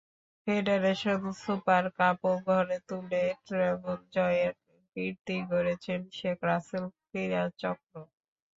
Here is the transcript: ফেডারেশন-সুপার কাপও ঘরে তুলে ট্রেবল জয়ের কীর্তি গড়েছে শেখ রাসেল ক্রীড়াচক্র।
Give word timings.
ফেডারেশন-সুপার 0.47 1.83
কাপও 1.97 2.33
ঘরে 2.45 2.77
তুলে 2.87 3.23
ট্রেবল 3.45 3.99
জয়ের 4.15 4.53
কীর্তি 4.95 5.35
গড়েছে 5.49 5.93
শেখ 6.17 6.37
রাসেল 6.49 6.83
ক্রীড়াচক্র। 7.01 7.93